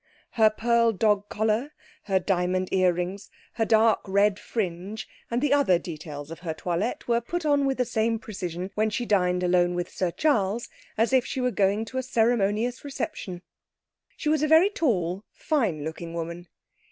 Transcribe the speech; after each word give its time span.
Her 0.31 0.49
pearl 0.49 0.93
dog 0.93 1.29
collar, 1.29 1.73
her 2.05 2.17
diamond 2.19 2.73
ear 2.73 2.91
rings, 2.91 3.29
her 3.53 3.65
dark 3.65 3.99
red 4.07 4.39
fringe 4.39 5.07
and 5.29 5.43
the 5.43 5.53
other 5.53 5.77
details 5.77 6.31
of 6.31 6.39
her 6.39 6.55
toilette 6.55 7.07
were 7.07 7.21
put 7.21 7.45
on 7.45 7.67
with 7.67 7.77
the 7.77 7.85
same 7.85 8.17
precision 8.17 8.71
when 8.73 8.89
she 8.89 9.05
dined 9.05 9.43
alone 9.43 9.75
with 9.75 9.91
Sir 9.91 10.09
Charles 10.09 10.69
as 10.97 11.13
if 11.13 11.23
she 11.23 11.39
were 11.39 11.51
going 11.51 11.85
to 11.85 11.99
a 11.99 12.01
ceremonious 12.01 12.83
reception. 12.83 13.43
She 14.17 14.27
was 14.27 14.41
a 14.41 14.47
very 14.47 14.71
tall, 14.71 15.23
fine 15.29 15.83
looking 15.83 16.15
woman. 16.15 16.47